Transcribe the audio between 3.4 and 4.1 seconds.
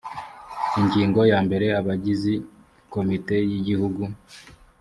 y igihugu